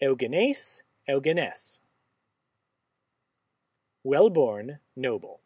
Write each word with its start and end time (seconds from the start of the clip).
eugenes, 0.00 0.82
eugenes. 1.08 1.80
Well 4.02 4.28
born, 4.30 4.80
noble. 4.96 5.43